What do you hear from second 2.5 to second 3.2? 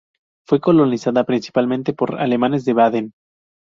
de Baden.